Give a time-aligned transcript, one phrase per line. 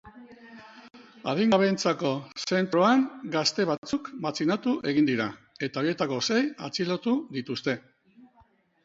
[1.33, 2.13] Adingabeentzako
[2.45, 3.03] zentroan
[3.35, 5.29] gazte batzuk matxinatu egin dira
[5.69, 7.77] eta horietako sei atxilotu dituzte.